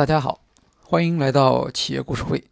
[0.00, 0.40] 大家好，
[0.80, 2.42] 欢迎来到企业故事会。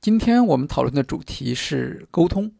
[0.00, 2.50] 今天我们讨论的主题是沟通。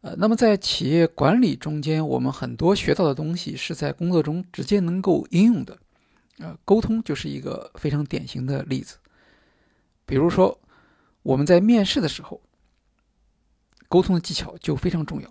[0.00, 5.78] 呃，那么在企业管理中间，我们很多学到的东西是在工作中直接能够应用的。
[6.38, 8.96] 呃，沟通就是一个非常典型的例子。
[10.04, 10.58] 比如说，
[11.22, 12.40] 我们在面试的时候，
[13.88, 15.30] 沟通的技巧就非常重要。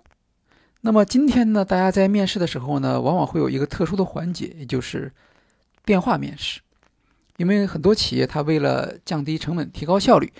[0.80, 5.12] 那么今天呢，大家在面试的时候呢，往往会有一个特殊的环节，也就是
[5.84, 6.62] 电话面试。
[7.40, 10.32] 因为很多企业它为了降低成本、提高效率，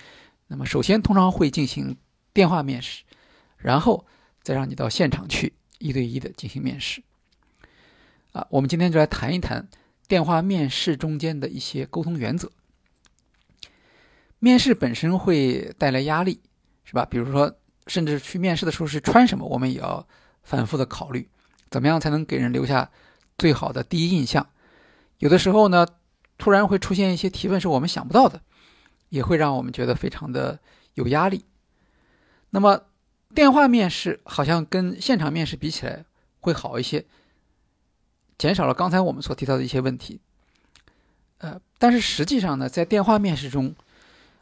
[0.46, 1.96] 那么首先通常会进行
[2.32, 3.02] 电话面试，
[3.58, 4.06] 然后。
[4.42, 7.02] 再让你到现场去一对一的进行面试，
[8.32, 9.68] 啊，我们今天就来谈一谈
[10.08, 12.50] 电话面试中间的一些沟通原则。
[14.38, 16.40] 面试本身会带来压力，
[16.84, 17.04] 是吧？
[17.04, 17.54] 比如说，
[17.86, 20.08] 甚至去面试的时候是穿什么，我们也要
[20.42, 21.28] 反复的考虑，
[21.70, 22.90] 怎么样才能给人留下
[23.36, 24.48] 最好的第一印象？
[25.18, 25.86] 有的时候呢，
[26.40, 28.40] 突然会出现一些提问是我们想不到的，
[29.10, 30.58] 也会让我们觉得非常的
[30.94, 31.44] 有压力。
[32.50, 32.86] 那么。
[33.32, 36.04] 电话面试好像跟现场面试比起来
[36.40, 37.06] 会好一些，
[38.36, 40.20] 减少了刚才我们所提到的一些问题。
[41.38, 43.72] 呃，但是实际上呢，在电话面试中，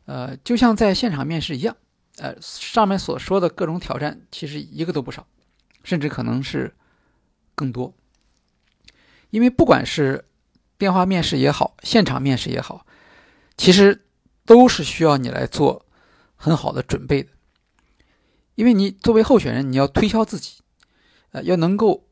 [0.06, 1.76] 呃，就像在现场面试一样，
[2.16, 5.26] 呃，上面所说的各种挑战其实一个都不少，
[5.84, 6.74] 甚至可能是
[7.54, 7.92] 更多。
[9.28, 10.24] 因为不管是
[10.78, 12.86] 电话面试也好，现场面试也好，
[13.56, 14.06] 其实
[14.46, 15.84] 都是需要你来做
[16.36, 17.30] 很好的准备的。
[18.54, 20.62] 因为你作为候选人，你要推销自己，
[21.32, 22.06] 呃，要能够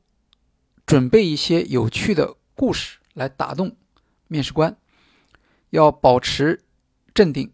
[0.85, 3.77] 准备一些有趣的故事来打动
[4.27, 4.77] 面试官，
[5.71, 6.65] 要保持
[7.15, 7.53] 镇定，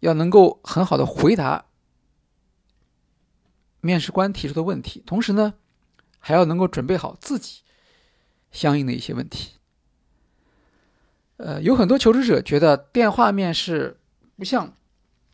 [0.00, 1.66] 要能够很好的回答
[3.80, 5.54] 面试官提出的问题，同时呢，
[6.18, 7.60] 还要能够准备好自己
[8.50, 9.59] 相应的一些问题。
[11.42, 13.96] 呃，有很多求职者觉得电话面试
[14.36, 14.72] 不像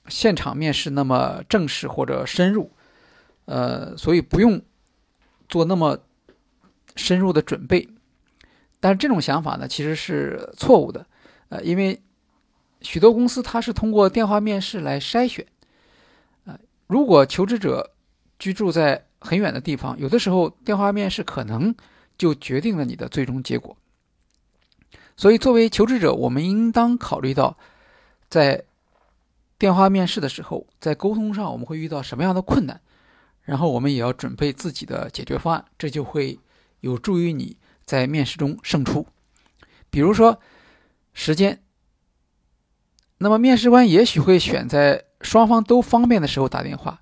[0.08, 2.70] 现场面试那么正式或者深入。
[3.46, 4.60] 呃，所以不用
[5.48, 5.98] 做那么
[6.96, 7.88] 深入的准备，
[8.80, 11.06] 但是这种想法呢，其实是错误的。
[11.48, 12.00] 呃，因为
[12.80, 15.46] 许多公司它是通过电话面试来筛选。
[16.44, 17.92] 呃，如果求职者
[18.38, 21.74] 居住在很远的地方，有的时候电话面试可能
[22.18, 23.76] 就决定了你的最终结果。
[25.16, 27.56] 所以，作为求职者，我们应当考虑到，
[28.28, 28.64] 在
[29.58, 32.80] 电话面试的时候，在沟通上我们会遇到什么样的困难。
[33.42, 36.38] 然后我们也要准备自己的解决方案，这就会
[36.80, 39.06] 有助于你在面试中胜出。
[39.88, 40.40] 比如说
[41.14, 41.62] 时间，
[43.18, 47.00] 那么面试官也许会选在双方都方便的时候打电话，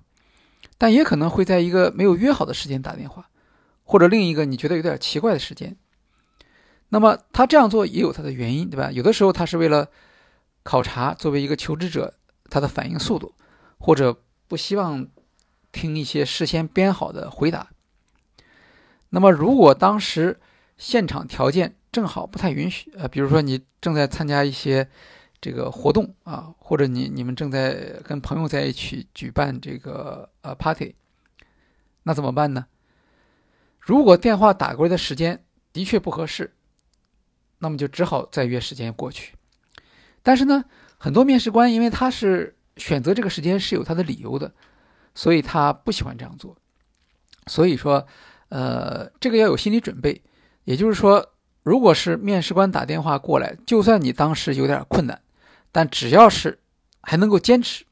[0.77, 3.27] 但也可能会在一个没有约好的时间打电话，
[3.83, 5.75] 或者另一个你觉得有点奇怪的时间。
[6.89, 8.91] 那么他这样做也有他的原因，对吧？
[8.91, 9.87] 有的时候他是为了
[10.63, 12.13] 考察作为一个求职者
[12.49, 13.33] 他的反应速度，
[13.79, 15.07] 或者不希望。
[15.75, 17.67] 听一些事先编好的回答。
[19.09, 20.39] 那么，如果当时
[20.77, 24.87] 现场条件正好不太允许，呃，比如说你正在参加一些
[25.41, 30.95] 这个活动啊，或者你你们正在跟朋友在一起举办这个呃 party，
[32.03, 32.67] 那怎么办呢？
[33.77, 36.53] 如果电话打过来的时间的确不合适，
[37.65, 39.33] 那么就只好再约时间过去。
[40.23, 40.65] 但是呢，
[40.97, 44.53] 很多面试官因为他是选择这个时间是有他的理由的。
[45.17, 46.57] 所以他不喜欢这样做，
[47.47, 48.05] 所以说，
[48.49, 50.21] 呃，这个要有心理准备。
[50.65, 51.31] 也就是说，
[51.63, 55.21] 如果是面试官打电话过来，就算你当时有点困难，
[55.71, 56.59] 但只要是
[57.01, 57.85] 还能够坚持，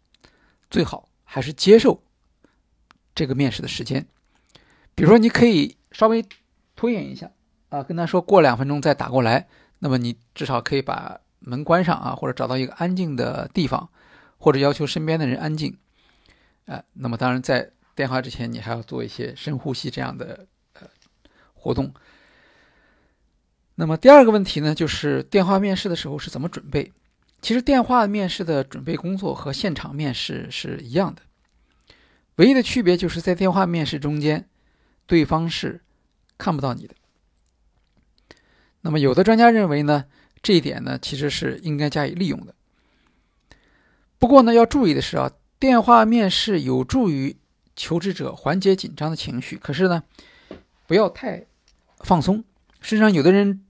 [0.70, 2.04] 最好还是接受
[3.16, 4.06] 这个面试的时间。
[4.94, 6.26] 比如说，你可以稍微
[6.76, 7.32] 拖延一下
[7.70, 9.48] 啊，跟他说过两分钟再打过来，
[9.84, 13.90] 那么你至少可以把门关上啊，或者找到一个安静的地方，
[14.38, 15.78] 或者要求身边的人安静。
[16.68, 20.48] 呃，那么当然，在电话之前，你还要做一些深呼吸这样的
[20.80, 20.88] 呃
[21.54, 21.94] 活动。
[23.76, 26.94] 那么第二个问题呢，就是电话面试的时候是怎么准备？
[27.42, 31.22] 其实电话面试的准备工作和现场面试是一样的，
[32.38, 34.48] 唯一的区别就是在电话面试中间，
[35.06, 35.81] 对方是
[36.38, 36.96] 看不到你的。
[38.83, 40.06] 那么有的专家认为呢，
[40.44, 42.53] 这一点呢其实是应该加以利用的。
[44.19, 45.33] 不过呢，要注意的是啊。
[45.59, 47.38] 电话面试有助于
[47.74, 50.03] 求职者缓解紧张的情绪，可是呢，
[50.85, 51.45] 不要太
[52.00, 52.44] 放松。
[52.81, 53.63] 实上，有的人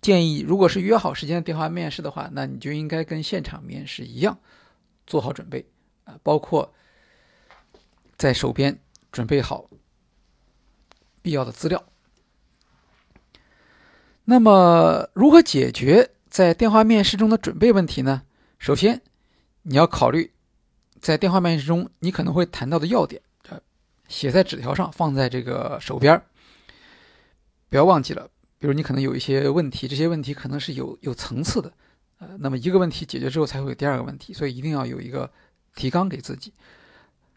[0.00, 4.38] 建议，如果是约好时间的电话面试的话，那你就应该跟现场面试一样，
[5.04, 5.66] 做好准备
[6.04, 6.72] 啊，包括
[8.16, 8.78] 在手边
[9.10, 9.68] 准备好
[11.22, 11.84] 必要的资料。
[14.24, 18.22] 那么，如何解决在电话面试中的准备问题呢，
[18.58, 19.02] 首先
[19.62, 20.32] 你要考虑
[21.00, 23.20] 在电话面试中你可能会谈到的要点，
[24.08, 26.24] 写在纸条上，放在这个手边儿，
[27.68, 28.28] 不要忘记了。
[28.58, 31.72] 比如你可能有一些问题，这些问题可能是有有层次的，
[32.18, 35.28] 呃，那么一个问题解决之后才会有第二个问题，所以一定要有一个
[35.74, 36.52] 提纲给自己，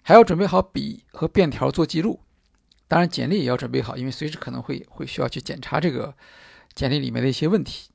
[0.03, 2.19] 还要准备好笔和便条做记录。
[2.87, 6.13] 当然，简历也要准备好，因为随时可能会会需要去检查这个
[6.75, 7.89] 简历里面的一些问题。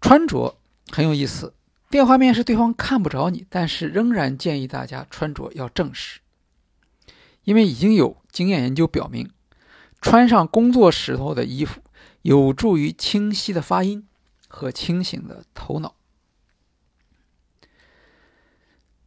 [0.00, 0.56] 穿着
[0.90, 1.52] 很有意思，
[1.90, 6.20] 电话面试对方看不着你，但是仍然建议大家穿着要正式，
[7.44, 9.30] 因为已经有经验研究表明，
[10.00, 11.82] 穿上工作时候的衣服。
[12.22, 14.06] 有助于清晰的发音
[14.48, 15.94] 和清醒的头脑。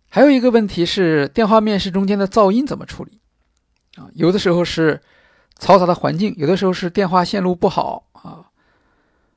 [0.10, 3.20] 还有一个问题是，电话面试中间的噪音怎么处理？
[3.98, 5.02] 啊，有的时候是
[5.60, 8.08] 嘈杂的环境，有的时候是电话线路不好，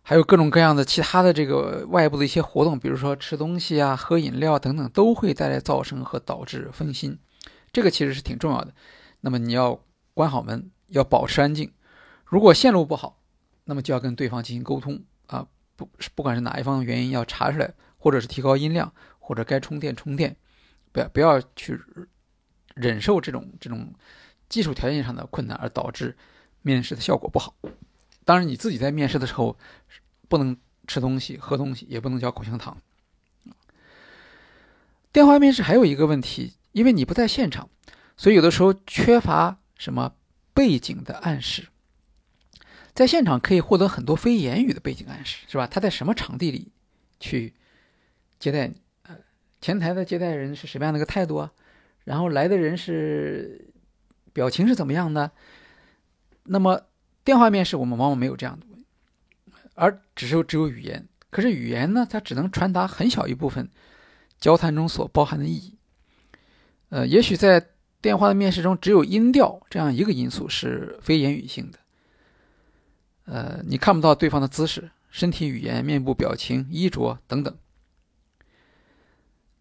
[0.06, 7.18] 还有各种各样的其他的这个外部的一些活动，比如说吃东西啊、喝饮料等等，都会带来噪声和导致分心。
[7.72, 8.74] 这个其实是挺重要的。
[9.22, 9.80] 那么你要
[10.12, 11.72] 关好门，要保持安静。
[12.26, 13.18] 如果线路不好，
[13.64, 20.36] 那么就要跟对方进行沟通啊，不不管是哪一方的原因要查出来，或者是提高音量，或者该充电充电，
[20.92, 21.80] 不要不要去
[22.74, 23.94] 忍受这种这种
[24.50, 26.14] 技术条件上的困难而导致
[26.60, 27.54] 面试的效果不好。
[28.24, 29.56] 当然你自己在面试的时候
[30.28, 30.56] 不能
[30.86, 32.76] 吃东西、喝东西，也不能嚼口香糖。
[35.12, 37.68] 电话面试还有一个问题，因为你不在现场，
[38.16, 40.14] 所以有的时候缺乏什么
[40.52, 41.68] 背景的暗示。
[42.94, 45.66] 在现场可以获得很多非言语的背景暗示，是吧？
[45.66, 46.72] 他在什么场地里
[47.18, 47.54] 去
[48.38, 48.80] 接待你？
[49.02, 49.16] 呃，
[49.60, 51.52] 前台的接待人是什么样的一个态度啊？
[52.04, 53.72] 然后来的人是
[54.32, 55.32] 表情是怎么样的？
[56.44, 56.82] 那么
[57.24, 58.66] 电话面试我们往往没有这样的，
[59.74, 61.08] 而只是只有语言。
[61.30, 63.68] 可是语言呢，它只能传达很小一部分
[64.38, 65.74] 交谈中所包含的意义。
[66.90, 71.78] 呃，也许在电话的面试中，只有音调这样一个因素是非言语性的。
[73.24, 77.56] 呃，你看不到对方的姿势、身体语言、面部表情、衣着等等。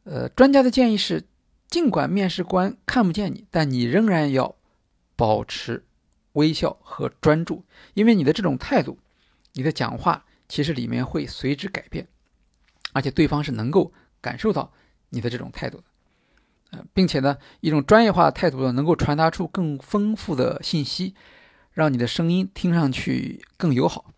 [0.03, 1.23] 呃，专家的建议是，
[1.69, 4.55] 尽管面试官看不见你，但你仍然要
[5.15, 5.85] 保持
[6.33, 7.63] 微笑和专注，
[7.93, 8.99] 因为你的这种态度，
[9.53, 12.07] 你的讲话其实里面会随之改变，
[12.91, 13.91] 而且对方是能够
[14.21, 14.71] 感受到
[15.09, 15.83] 你的这种态度的。
[16.71, 21.15] 呃，并且呢，一种专业化态度呢，能够传达出更丰富的信息。
[21.75, 24.13] 让你的声音听上去更友好。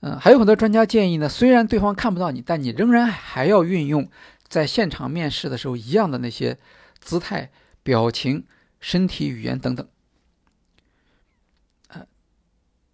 [0.00, 4.10] 嗯，还有很多专家建议呢，虽然对方看不到你，但你仍然还要运用
[4.48, 6.58] 在现场面试的时候一样的那些
[6.98, 7.52] 姿态、
[7.84, 8.44] 表情、
[8.80, 9.88] 身体语言等等。
[11.86, 12.08] 呃，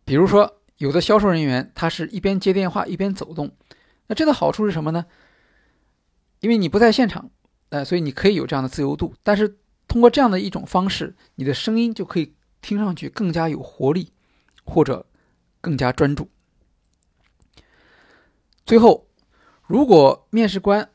[0.04, 3.54] 比如说，有的销售人员他是一边接电话一边走动，
[4.06, 5.06] 那这个好处是什么呢？
[6.40, 7.30] 因为你不在现场，
[7.70, 9.14] 呃，所以你可以有这样的自由度。
[9.22, 9.58] 但是
[9.88, 12.34] 通过这样的一种方式，你的声音就可以。
[12.66, 14.10] 听上去更加有活力，
[14.64, 15.04] 或者
[15.60, 16.30] 更加专注。
[18.64, 19.06] 最后，
[19.66, 20.88] 如果面试官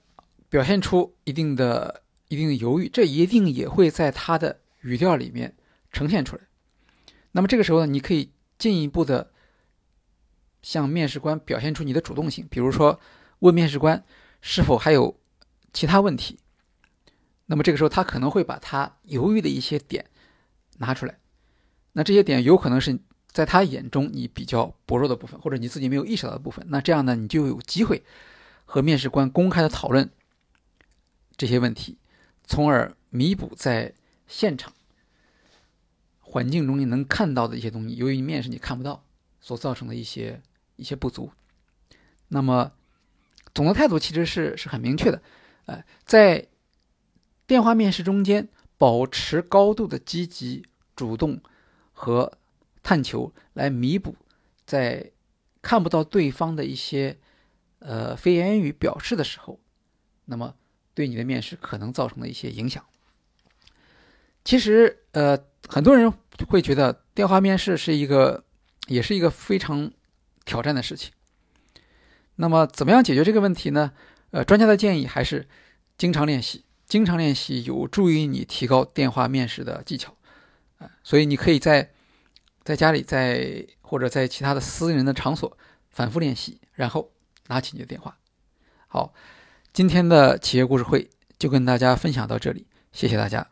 [0.50, 5.56] 表现出一定的、一定的犹豫，这一定也会在他的语调里面
[5.91, 6.41] 呈现出来。
[7.33, 9.31] 那么这个时候呢，你可以进一步的
[10.61, 13.00] 向面试官表现出你的主动性，比如说
[13.39, 14.03] 问面试官
[14.41, 15.19] 是否还有
[15.73, 16.37] 其他问题。
[17.47, 20.06] 那么这个时候，他可能会把他犹豫的一些点
[20.78, 21.18] 拿出来。
[21.94, 26.63] 那这些点有可能是在他眼中你比较薄弱的部分，或者你自己没有意识到的部分。
[26.69, 28.04] 那这样呢，你就有机会
[28.66, 30.11] 和面试官公开的讨论
[31.37, 31.97] 这些问题，
[32.44, 33.94] 从而弥补在
[34.28, 34.73] 现场
[36.30, 39.04] 环境中你能看到的一些东西，由于面试你看不到
[39.42, 40.42] 所造成的一些
[40.76, 41.31] 一些不足。
[42.28, 42.71] 那么
[43.54, 45.21] 总的态度其实是是很明确的，
[45.66, 46.48] 呃，在
[47.48, 51.42] 电话面试中间保持高度的积极主动。
[52.02, 52.31] 和
[52.81, 54.16] 探求来弥补
[54.66, 55.12] 在
[55.62, 57.18] 看不到对方的一些
[57.80, 59.59] 呃非言语表示的时候，
[60.24, 60.56] 那么
[60.94, 62.86] 对你的面试可能造成的一些影响。
[64.49, 65.37] 其实呃
[65.68, 66.11] 很多人
[66.47, 68.44] 会觉得电话面试是一个
[68.87, 69.91] 也是一个非常
[70.44, 71.11] 挑战的事情。
[72.37, 73.91] 那么怎么样解决这个问题呢？
[74.31, 75.47] 呃，专家的建议还是
[75.99, 80.15] 经常练习，经常练习有助于你提高电话面试的技巧。
[81.03, 81.91] 所以你可以在
[82.63, 85.56] 在家里，在或者在其他的私人的场所
[85.91, 87.11] 反复练习，然后
[87.49, 88.18] 拿起你的电话。
[88.87, 89.13] 好，
[89.71, 93.47] 今天的企业故事会就跟大家分享到这里，谢谢大家。